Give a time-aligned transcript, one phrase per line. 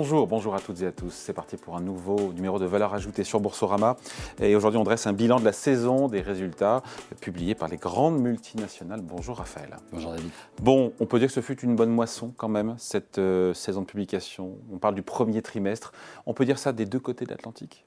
[0.00, 1.10] Bonjour, bonjour à toutes et à tous.
[1.10, 3.98] C'est parti pour un nouveau numéro de valeur ajoutée sur Boursorama.
[4.40, 6.82] Et aujourd'hui, on dresse un bilan de la saison des résultats
[7.20, 9.02] publiés par les grandes multinationales.
[9.02, 9.76] Bonjour Raphaël.
[9.92, 10.30] Bonjour David.
[10.62, 13.82] Bon, on peut dire que ce fut une bonne moisson quand même, cette euh, saison
[13.82, 14.56] de publication.
[14.72, 15.92] On parle du premier trimestre.
[16.24, 17.84] On peut dire ça des deux côtés de l'Atlantique?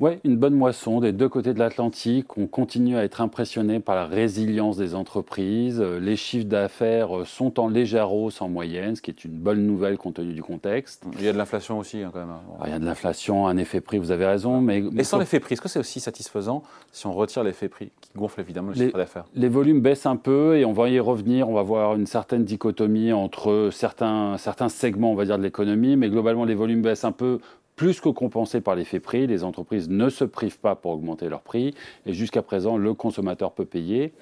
[0.00, 2.36] Oui, une bonne moisson des deux côtés de l'Atlantique.
[2.36, 5.80] On continue à être impressionné par la résilience des entreprises.
[5.80, 9.96] Les chiffres d'affaires sont en légère hausse en moyenne, ce qui est une bonne nouvelle
[9.96, 11.04] compte tenu du contexte.
[11.18, 12.28] Il y a de l'inflation aussi hein, quand même.
[12.64, 14.60] il y a de l'inflation, un effet prix, vous avez raison.
[14.60, 17.90] Mais, Et sans l'effet prix, est-ce que c'est aussi satisfaisant si on retire l'effet prix
[18.00, 19.24] qui gonfle évidemment le chiffre d'affaires?
[19.34, 21.48] Les volumes baissent un peu et on va y revenir.
[21.48, 25.96] On va voir une certaine dichotomie entre certains, certains segments, on va dire, de l'économie,
[25.96, 27.38] mais globalement les volumes baissent un peu
[27.76, 29.26] plus que compensé par l'effet prix.
[29.26, 31.74] Les entreprises ne se privent pas pour augmenter leurs prix
[32.06, 34.12] et jusqu'à présent, le consommateur peut payer.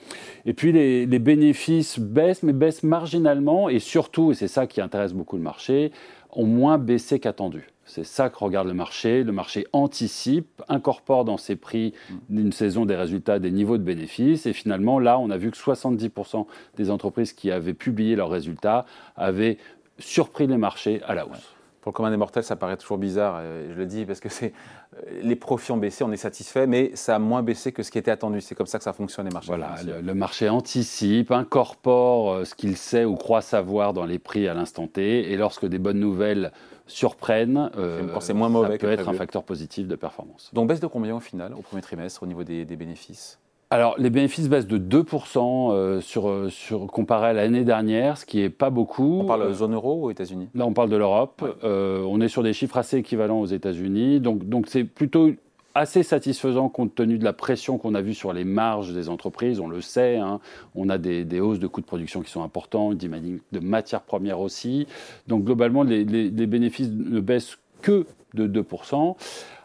[0.47, 5.13] Et puis les, bénéfices baissent, mais baissent marginalement et surtout, et c'est ça qui intéresse
[5.13, 5.93] beaucoup le marché,
[6.31, 7.69] ont moins baissé qu'attendu.
[7.85, 9.23] C'est ça que regarde le marché.
[9.23, 11.93] Le marché anticipe, incorpore dans ses prix
[12.31, 14.47] d'une saison des résultats des niveaux de bénéfices.
[14.47, 18.87] Et finalement, là, on a vu que 70% des entreprises qui avaient publié leurs résultats
[19.17, 19.59] avaient
[19.99, 21.55] surpris les marchés à la hausse.
[21.83, 24.53] Pour le commun des mortels, ça paraît toujours bizarre, je le dis parce que c'est
[25.23, 27.99] les profits ont baissé, on est satisfait, mais ça a moins baissé que ce qui
[27.99, 28.41] était attendu.
[28.41, 29.49] C'est comme ça que ça fonctionne les marchés.
[29.49, 34.49] Voilà, le, marché anticipe, incorpore euh, ce qu'il sait ou croit savoir dans les prix
[34.49, 36.53] à l'instant T, et lorsque des bonnes nouvelles
[36.87, 38.03] surprennent, euh,
[38.35, 40.51] moins mauvais ça peut être un facteur positif de performance.
[40.53, 43.39] Donc baisse de combien au final, au premier trimestre, au niveau des bénéfices?
[43.73, 48.27] Alors, les bénéfices baissent de 2% euh, sur, euh, sur, comparé à l'année dernière, ce
[48.27, 49.21] qui n'est pas beaucoup.
[49.21, 50.51] On parle de zone euro ou aux États-Unis?
[50.55, 51.43] Là, on parle de l'Europe.
[51.65, 54.21] Euh, on est sur des chiffres assez équivalents aux États-Unis.
[54.21, 55.31] Donc, donc c'est plutôt
[55.75, 59.59] assez satisfaisant compte tenu de la pression qu'on a vue sur les marges des entreprises.
[59.59, 60.41] On le sait, hein.
[60.75, 64.87] on a des, hausses de coûts de production qui sont importants, de matières premières aussi.
[65.29, 68.05] Donc, globalement, les, les bénéfices ne baissent que
[68.35, 69.17] de 2%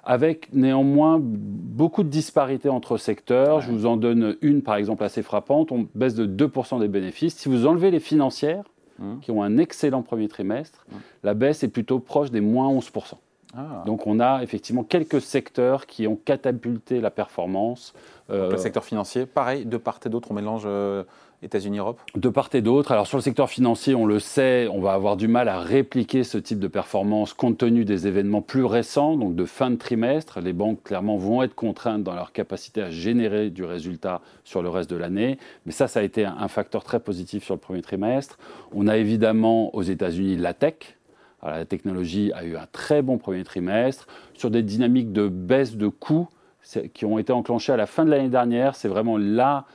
[0.07, 3.59] avec néanmoins beaucoup de disparités entre secteurs.
[3.59, 5.73] Je vous en donne une, par exemple, assez frappante.
[5.73, 7.35] On baisse de 2% des bénéfices.
[7.35, 8.63] Si vous enlevez les financières,
[9.01, 9.19] hum.
[9.21, 10.99] qui ont un excellent premier trimestre, hum.
[11.23, 13.15] la baisse est plutôt proche des moins 11%.
[13.55, 13.83] Ah.
[13.85, 17.93] Donc on a effectivement quelques secteurs qui ont catapulté la performance.
[18.29, 21.03] le secteur financier, pareil, de part et d'autre, on mélange euh,
[21.43, 21.99] États-Unis-Europe?
[22.15, 22.91] De part et d'autre.
[22.91, 26.23] Alors sur le secteur financier, on le sait, on va avoir du mal à répliquer
[26.23, 30.39] ce type de performance compte tenu des événements plus récents, donc de fin de trimestre.
[30.41, 34.69] Les banques, clairement, vont être contraintes dans leur capacité à générer du résultat sur le
[34.69, 35.37] reste de l'année.
[35.65, 38.39] Mais ça, ça a été un facteur très positif sur le premier trimestre.
[38.73, 40.96] On a évidemment aux États-Unis la tech.
[41.51, 44.07] La technologie a eu un très bon premier trimestre.
[44.33, 46.27] Sur des dynamiques de baisse de coûts
[46.93, 49.65] qui ont été enclenchées à la fin de l'année dernière, c'est vraiment là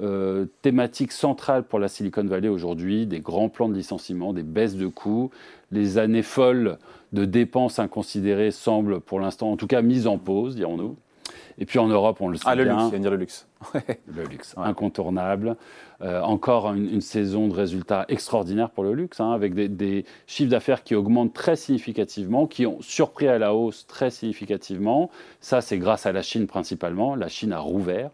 [0.00, 4.76] euh, thématique centrale pour la Silicon Valley aujourd'hui, des grands plans de licenciement, des baisses
[4.76, 5.30] de coûts.
[5.70, 6.78] Les années folles
[7.12, 10.96] de dépenses inconsidérées semblent pour l'instant, en tout cas, mises en pause, dirons-nous.
[11.58, 12.90] Et puis en Europe, on le sait ah, le bien.
[12.90, 13.48] luxe, dire le luxe.
[14.14, 15.56] le luxe, incontournable.
[16.02, 20.50] Euh, encore une, saison de résultats extraordinaires pour le luxe, hein, avec des, des chiffres
[20.50, 25.10] d'affaires qui augmentent très significativement, qui ont surpris à la hausse très significativement.
[25.40, 27.14] Ça, c'est grâce à la Chine principalement.
[27.14, 28.10] La Chine a rouvert.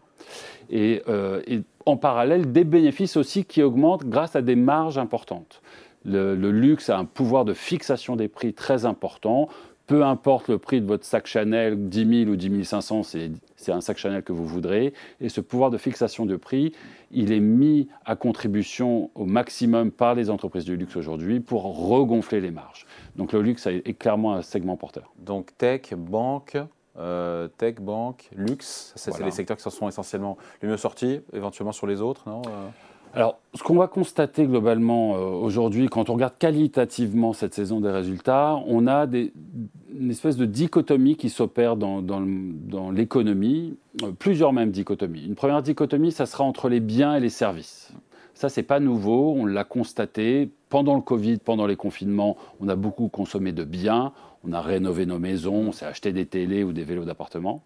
[0.71, 5.61] Euh, et, en parallèle, des bénéfices aussi qui augmentent grâce à des marges importantes.
[6.05, 9.47] Le, luxe a un pouvoir de fixation des prix très important.
[9.85, 13.81] Peu importe le prix de votre sac Chanel, 10 000 ou 10 500, c'est un
[13.81, 14.93] sac Chanel que vous voudrez.
[15.19, 16.73] Et ce pouvoir de fixation de prix,
[17.11, 22.39] il est mis à contribution au maximum par les entreprises du luxe aujourd'hui pour regonfler
[22.39, 22.85] les marges.
[23.17, 25.11] Donc le luxe est clairement un segment porteur.
[25.17, 26.57] Donc tech, banque,
[26.97, 31.87] euh, tech, banque, luxe, c'est les secteurs qui sont essentiellement les mieux sortis, éventuellement sur
[31.87, 32.69] les autres, non euh?
[33.15, 37.91] Alors, ce qu'on va constater globalement euh, aujourd'hui, quand on regarde qualitativement cette saison des
[37.91, 43.77] résultats, on a une espèce de dichotomie qui s'opère dans, dans, l'économie,
[44.17, 45.25] plusieurs mêmes dichotomies.
[45.25, 47.91] Une première dichotomie, ça sera entre les biens et les services.
[48.33, 50.49] Ça, c'est pas nouveau, on l'a constaté.
[50.69, 54.11] Pendant le Covid, pendant les confinements, on a beaucoup consommé de biens,
[54.43, 57.61] on a rénové nos maisons, on s'est acheté des télés ou des vélos d'appartement.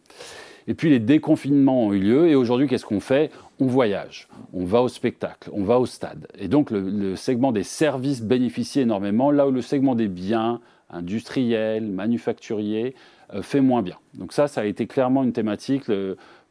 [0.67, 3.31] Et puis les déconfinements ont eu lieu, et aujourd'hui, qu'est-ce qu'on fait?
[3.59, 6.27] On voyage, on va au spectacle, on va au stade.
[6.37, 10.59] Et donc le, segment des services bénéficie énormément, là où le segment des biens
[10.89, 12.95] industriels, manufacturiers,
[13.33, 13.97] euh, fait moins bien.
[14.13, 15.85] Donc ça, ça a été clairement une thématique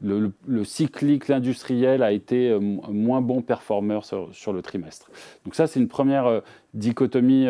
[0.02, 5.10] le, cyclique, l'industriel a été euh, moins bon performeur sur, le trimestre.
[5.44, 6.40] Donc ça, c'est une première euh,
[6.74, 7.46] dichotomie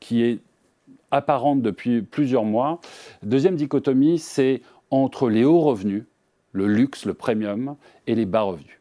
[0.00, 0.38] qui est
[1.10, 2.80] apparente depuis plusieurs mois.
[3.22, 6.04] Deuxième dichotomie, c'est entre les hauts revenus,
[6.52, 8.80] le luxe, le premium, et les bas revenus.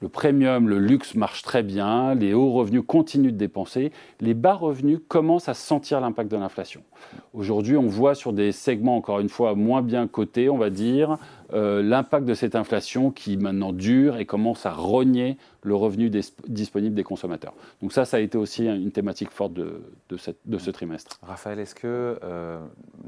[0.00, 3.90] Le premium, le luxe marche très bien, les hauts revenus continuent de dépenser,
[4.20, 6.82] les bas revenus commencent à sentir l'impact de l'inflation.
[7.34, 11.18] Aujourd'hui, on voit sur des segments, encore une fois, moins bien cotés, on va dire,
[11.54, 16.10] euh, l'impact de cette inflation qui maintenant dure et commence à rogner le revenu
[16.46, 17.54] disponible des consommateurs.
[17.80, 19.80] Donc ça, ça a été aussi une thématique forte de,
[20.18, 21.18] ce trimestre.
[21.22, 22.58] Raphaël, est-ce que euh,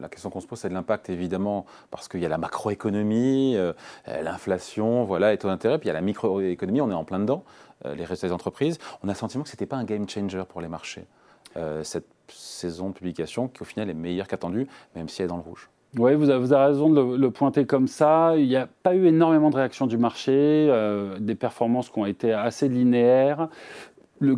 [0.01, 3.57] la question qu'on se pose, c'est de l'impact, évidemment, parce qu'il y a la macroéconomie,
[3.57, 3.73] euh,
[4.07, 7.19] l'inflation, voilà, les taux d'intérêt, puis il y a la microéconomie, on est en plein
[7.19, 7.45] dedans,
[7.85, 8.79] les résultats des entreprises.
[9.03, 11.05] On a le sentiment que ce n'était pas un game changer pour les marchés,
[11.83, 14.67] cette saison de publication qui, au final, est meilleure qu'attendue,
[14.97, 15.71] même si elle est dans le rouge.
[15.99, 18.35] Oui, vous avez, raison de le, pointer comme ça.
[18.37, 22.07] Il n'y a pas eu énormément de réactions du marché, euh, des performances qui ont
[22.07, 23.49] été assez linéaires.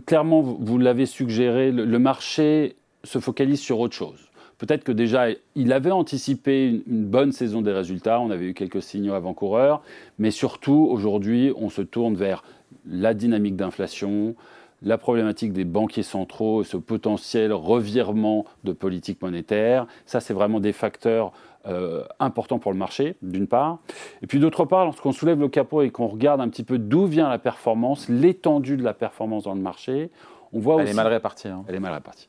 [0.07, 4.31] clairement, vous, l'avez suggéré, le, marché se focalise sur autre chose.
[4.57, 8.55] Peut-être que déjà, il avait anticipé une, une, bonne saison des résultats, on avait eu
[8.55, 9.83] quelques signaux avant-coureurs,
[10.19, 12.45] mais surtout, aujourd'hui, on se tourne vers
[12.87, 14.37] la dynamique d'inflation,
[14.83, 19.87] la problématique des banquiers centraux, ce potentiel revirement de politique monétaire.
[20.07, 21.33] Ça, c'est vraiment des facteurs
[21.67, 23.79] euh, importants pour le marché, d'une part.
[24.23, 27.07] Et puis d'autre part, lorsqu'on soulève le capot et qu'on regarde un petit peu d'où
[27.07, 30.11] vient la performance, l'étendue de la performance dans le marché,
[30.53, 31.49] on voit Elle est mal répartie.
[31.49, 31.65] Hein.
[31.69, 32.29] Elle est mal répartie.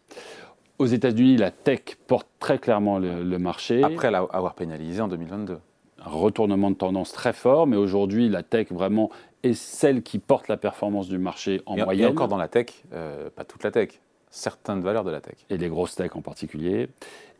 [0.79, 3.83] Aux États-Unis, la tech porte très clairement le, le marché.
[3.83, 5.57] Après l'avoir pénalisé en 2022
[6.05, 9.09] un retournement de tendance très fort, mais aujourd'hui, la tech vraiment
[9.43, 12.07] est celle qui porte la performance du marché en moyenne.
[12.07, 13.99] Et encore dans la tech, euh, pas toute la tech,
[14.29, 15.35] certaines valeurs de la tech.
[15.49, 16.89] Et les grosses tech en particulier.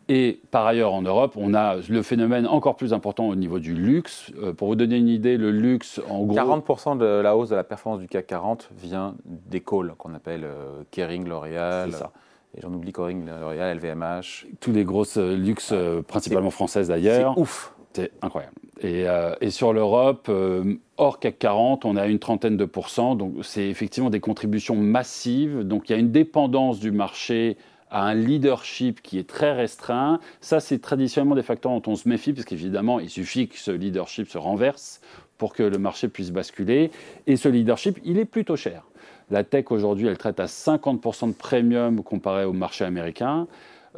[0.10, 3.74] Et par ailleurs, en Europe, on a le phénomène encore plus important au niveau du
[3.74, 4.32] luxe.
[4.38, 6.36] Euh, pour vous donner une idée, le luxe, en gros...
[6.36, 10.44] 40% de la hausse de la performance du CAC 40 vient des calls qu'on appelle
[10.44, 11.92] euh, Kering, L'Oréal.
[11.92, 12.12] C'est ça.
[12.56, 14.48] Et j'en oublie Kering, L'Oréal, LVMH.
[14.60, 15.74] Tous les grosses luxes,
[16.06, 17.34] principalement françaises d'ailleurs.
[17.36, 17.73] C'est ouf.
[17.94, 18.56] C'est incroyable.
[18.82, 23.16] Et, euh, sur l'Europe, euh, hors CAC 40, on a une trentaine de pourcents.
[23.16, 25.60] Donc, c'est effectivement des contributions massives.
[25.60, 27.58] Donc, il y a une dépendance du marché
[27.92, 30.20] à un leadership qui est très restreint.
[30.42, 33.70] Ça, c'est traditionnellement des facteurs dont on se méfie, parce qu'évidemment, il suffit que ce
[33.70, 35.00] leadership se renverse
[35.38, 36.90] pour que le marché puisse basculer.
[37.28, 38.84] Et ce leadership, il est plutôt cher.
[39.30, 43.48] La tech, aujourd'hui, elle traite à 50% de premium comparé au marché américain.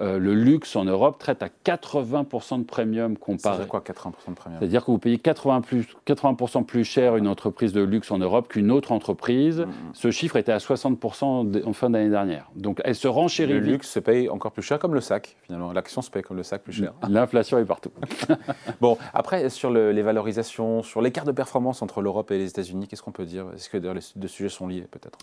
[0.02, 3.64] Euh, le luxe en Europe traite à 80% de premium comparé.
[3.64, 4.60] C'est quoi 80% de premium?
[4.60, 8.50] C'est-à-dire que vous payez 80%, plus, 80 plus cher une entreprise de luxe en Europe
[8.50, 9.62] qu'une autre entreprise.
[9.62, 9.74] Mm, mm.
[9.94, 12.50] Ce chiffre était à 60% en fin d'année dernière.
[12.56, 13.54] Donc elle se renchérit.
[13.54, 15.72] Le luxe se paye encore plus cher comme le sac, finalement.
[15.72, 16.94] L'action se paye comme le sac plus cher.
[17.10, 17.92] L'inflation est partout.
[18.82, 23.02] bon, après, sur les valorisations, sur l'écart de performance entre l'Europe et les États-Unis, qu'est-ce
[23.02, 23.46] qu'on peut dire?
[23.56, 25.18] Est-ce que les deux sujets sont liés peut-être?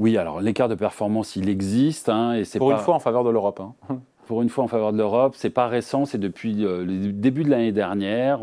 [0.00, 2.08] Oui, alors l'écart de performance, il existe.
[2.08, 3.60] Hein, et c'est Pour une fois en faveur de l'Europe.
[3.60, 4.00] Hein.
[4.30, 7.42] Pour une fois en faveur de l'Europe, c'est pas récent, c'est depuis euh, le début
[7.42, 8.38] de l'année dernière.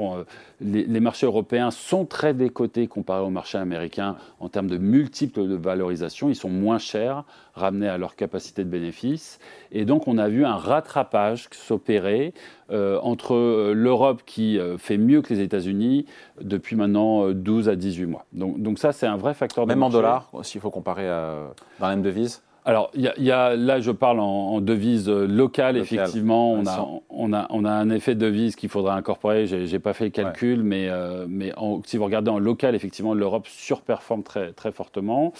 [0.59, 5.55] les, marchés européens sont très décotés comparés aux marchés américains en termes de multiples de
[5.55, 6.27] valorisation.
[6.27, 7.23] Ils sont moins chers,
[7.53, 9.39] ramenés à leur capacité de bénéfice.
[9.71, 12.33] Et donc, on a vu un rattrapage s'opérer
[12.69, 16.05] euh, entre euh, l'Europe qui fait mieux que les États-Unis
[16.41, 18.25] depuis maintenant 12 à 18 mois.
[18.33, 21.87] Donc, donc ça, c'est un vrai facteur de Même en dollars, s'il faut comparer dans
[21.87, 22.41] la même devise?
[22.67, 26.51] Alors, y y a, là, je parle en, devise locale, effectivement.
[26.51, 29.47] On a, on, a, on a, un effet de devise qu'il faudra incorporer.
[29.47, 31.53] Je n'ai pas fait le calcul, mais, euh, mais
[31.85, 35.31] si vous regardez en local, effectivement, l'Europe surperforme très, très fortement.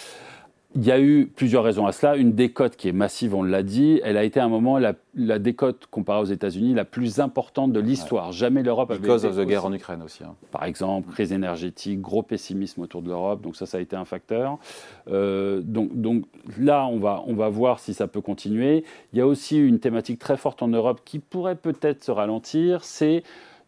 [0.79, 2.15] Il y a eu plusieurs raisons à cela.
[2.15, 3.99] Une décote qui est massive, on l'a dit.
[4.03, 7.73] Elle a été à un moment la, la décote comparée aux États-Unis la plus importante
[7.73, 8.31] de l'histoire.
[8.31, 8.99] Jamais l'Europe avait.
[8.99, 10.23] Because of the guerre en Ukraine aussi.
[10.23, 10.35] Hein.
[10.51, 13.41] Par exemple, crise énergétique, gros pessimisme autour de l'Europe.
[13.41, 14.59] Donc ça, ça a été un facteur.
[15.09, 16.25] Euh, donc, donc
[16.59, 18.83] là, on va, on va voir si ça peut continuer.
[19.13, 22.83] Il y a aussi une thématique très forte en Europe qui pourrait peut-être se ralentir.
[22.83, 23.23] C'est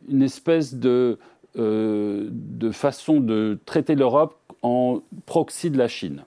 [0.08, 1.18] une espèce de,
[1.58, 6.24] euh, de façon de traiter l'Europe en proxy de la Chine.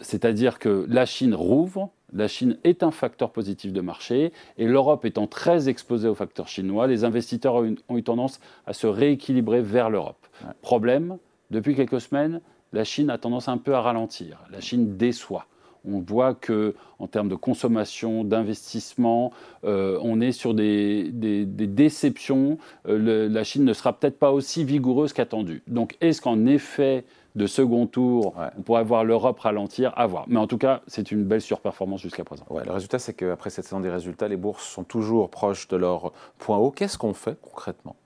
[0.00, 5.04] C'est-à-dire que la Chine rouvre, la Chine est un facteur positif de marché, et l'Europe
[5.04, 9.90] étant très exposée aux facteurs chinois, les investisseurs ont eu, tendance à se rééquilibrer vers
[9.90, 10.26] l'Europe.
[10.62, 11.18] Problème,
[11.50, 12.40] depuis quelques semaines,
[12.72, 14.38] la Chine a tendance un peu à ralentir.
[14.50, 15.46] La Chine déçoit.
[15.88, 19.32] On voit que, en termes de consommation, d'investissement,
[19.64, 22.58] euh, on est sur des, déceptions.
[22.86, 25.62] Euh, la Chine ne sera peut-être pas aussi vigoureuse qu'attendue.
[25.66, 27.04] Donc, est-ce qu'en effet,
[27.36, 30.24] de second tour, on pourrait voir l'Europe ralentir, à voir.
[30.26, 32.44] Mais en tout cas, c'est une belle surperformance jusqu'à présent.
[32.50, 36.12] le résultat, c'est qu'après cette saison des résultats, les bourses sont toujours proches de leur
[36.38, 36.70] point haut.
[36.70, 37.96] Qu'est-ce qu'on fait concrètement?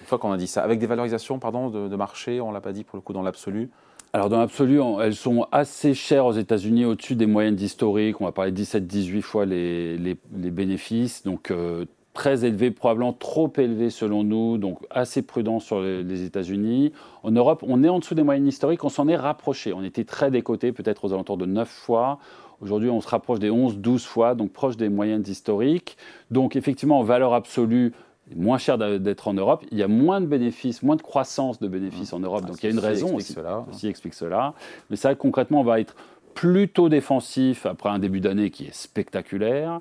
[0.00, 2.60] Une fois qu'on a dit ça, avec des valorisations pardon, de, marché, on ne l'a
[2.60, 3.70] pas dit pour le coup dans l'absolu?
[4.12, 8.20] Alors dans l'absolu, elles sont assez chères aux États-Unis, au-dessus des moyennes historiques.
[8.20, 11.24] On va parler 17-18 fois les, bénéfices.
[11.24, 11.84] Donc euh,
[12.14, 16.92] très élevé, probablement trop élevé selon nous, donc assez prudent sur les, États-Unis.
[17.24, 19.72] En Europe, on est en dessous des moyennes historiques, on s'en est rapproché.
[19.72, 22.18] On était très décoté, peut-être aux alentours de 9 fois.
[22.60, 25.96] Aujourd'hui, on se rapproche des 11-12 fois, donc proche des moyennes historiques.
[26.30, 27.92] Donc effectivement, en valeur absolue,
[28.34, 29.64] moins cher d'être en Europe.
[29.72, 32.42] Il y a moins de bénéfices, moins de croissance de bénéfices en Europe.
[32.44, 33.32] Ah, donc il y a une raison aussi.
[33.32, 33.66] Cela.
[33.82, 34.54] Explique cela.
[34.88, 35.96] Mais ça, concrètement, on va être
[36.34, 39.80] plutôt défensif après un début d'année qui est spectaculaire,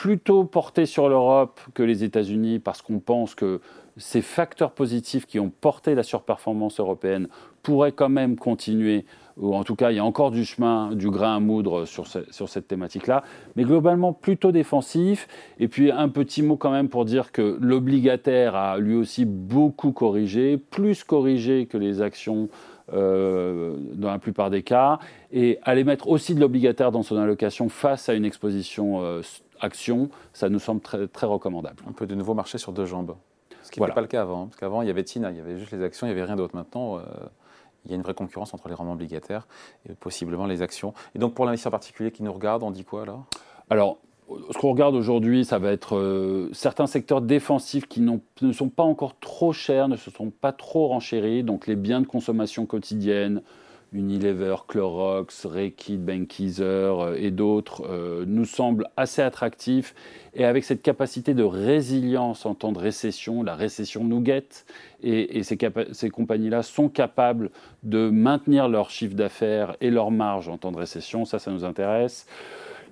[0.00, 3.60] plutôt porté sur l'Europe que les États-Unis parce qu'on pense que
[3.98, 7.28] ces facteurs positifs qui ont porté la surperformance européenne
[7.62, 9.04] pourraient quand même continuer,
[9.36, 12.06] ou en tout cas il y a encore du chemin, du grain à moudre sur,
[12.06, 13.24] sur cette thématique-là,
[13.56, 15.28] mais globalement plutôt défensif.
[15.58, 19.92] Et puis un petit mot quand même pour dire que l'obligataire a lui aussi beaucoup
[19.92, 22.48] corrigé, plus corrigé que les actions
[22.94, 24.98] euh, dans la plupart des cas,
[25.30, 29.20] et aller mettre aussi de l'obligataire dans son allocation face à une exposition euh,
[29.60, 31.82] action, ça nous semble très, très recommandable.
[31.88, 33.16] On peut de nouveau marcher sur deux jambes,
[33.62, 34.46] ce qui n'était pas le cas avant.
[34.46, 36.26] Parce qu'avant, il y avait TINA, il y avait juste les actions, il n'y avait
[36.26, 36.56] rien d'autre.
[36.56, 37.02] Maintenant, euh,
[37.84, 39.46] il y a une vraie concurrence entre les rendements obligataires
[39.88, 40.94] et possiblement les actions.
[41.14, 43.24] Et donc, pour l'investisseur particulier qui nous regarde, on dit quoi alors?
[43.70, 43.98] Alors,
[44.50, 48.82] ce qu'on regarde aujourd'hui, ça va être euh, certains secteurs défensifs qui ne sont pas
[48.82, 53.42] encore trop chers, ne se sont pas trop renchéris, donc les biens de consommation quotidienne,
[53.92, 59.94] Unilever, Clorox, Reckitt, Benckiser euh, et d'autres euh, nous semblent assez attractifs
[60.34, 64.64] et avec cette capacité de résilience en temps de récession, la récession nous guette
[65.02, 65.58] et, ces,
[65.92, 67.50] ces compagnies-là sont capables
[67.82, 71.64] de maintenir leur chiffre d'affaires et leur marge en temps de récession, ça, ça nous
[71.64, 72.26] intéresse.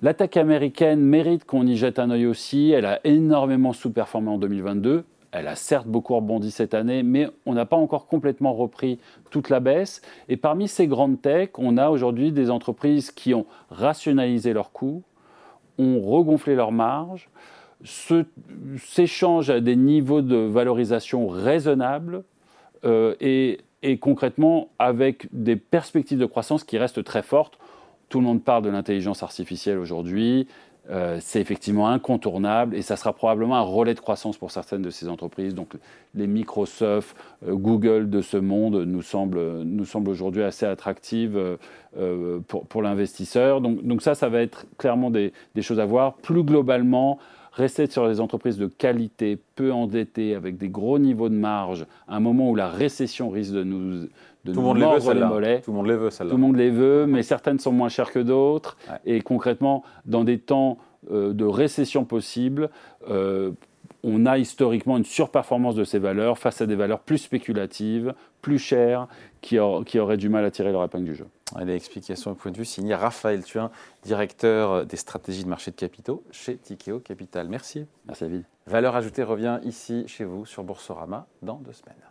[0.01, 2.71] L'attaque américaine mérite qu'on y jette un œil aussi.
[2.71, 5.03] Elle a énormément sous-performé en 2022.
[5.31, 9.49] Elle a certes beaucoup rebondi cette année, mais on n'a pas encore complètement repris toute
[9.49, 10.01] la baisse.
[10.27, 15.03] Et parmi ces grandes techs, on a aujourd'hui des entreprises qui ont rationalisé leurs coûts,
[15.77, 17.29] ont regonflé leurs marges,
[17.83, 22.23] s'échangent à des niveaux de valorisation raisonnables
[22.83, 27.57] euh, et concrètement avec des perspectives de croissance qui restent très fortes.
[28.09, 30.47] Tout le monde parle de l'intelligence artificielle aujourd'hui.
[30.89, 34.89] Euh, c'est effectivement incontournable et ça sera probablement un relais de croissance pour certaines de
[34.89, 35.53] ces entreprises.
[35.53, 35.73] Donc
[36.15, 37.15] les Microsoft,
[37.47, 41.57] euh, Google de ce monde nous semblent, nous aujourd'hui assez attractives
[41.97, 43.61] euh, pour, pour l'investisseur.
[43.61, 46.13] Donc, donc, ça, ça va être clairement des, des, choses à voir.
[46.15, 47.19] Plus globalement,
[47.59, 52.15] rester sur les entreprises de qualité, peu endettées, avec des gros niveaux de marge, à
[52.15, 54.07] un moment où la récession risque de nous
[54.45, 56.31] tout le monde les veut, celle Tout le monde les veut, celle-là.
[56.31, 58.77] Tout le monde les veut, mais certaines sont moins chères que d'autres.
[59.05, 60.77] Et concrètement, dans des temps
[61.11, 62.69] euh, de récession possible,
[63.09, 63.51] euh,
[64.03, 68.59] on a historiquement une surperformance de ces valeurs face à des valeurs plus spéculatives, plus
[68.59, 69.07] chères,
[69.41, 71.25] qui, qui auraient du mal à tirer leur épingle du jeu.
[71.57, 73.71] Les explications au point de vue signé Raphaël Thuin,
[74.03, 77.47] directeur des stratégies de marché de capitaux chez Tikeo Capital.
[77.47, 77.85] Merci.
[78.05, 78.43] Merci David.
[78.67, 82.08] Valeur ajoutée revient ici chez vous sur Boursorama dans deux semaines.